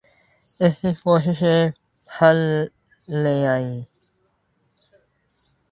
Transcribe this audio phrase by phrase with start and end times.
[0.63, 1.61] اس کی کوششیں
[2.09, 2.37] پھل
[3.07, 3.79] لے آئیں۔